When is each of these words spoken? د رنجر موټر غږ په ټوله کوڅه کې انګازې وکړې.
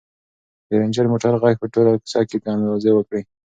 د 0.67 0.69
رنجر 0.81 1.05
موټر 1.11 1.33
غږ 1.43 1.55
په 1.61 1.67
ټوله 1.73 1.91
کوڅه 1.99 2.19
کې 2.29 2.37
انګازې 2.51 2.91
وکړې. 2.95 3.21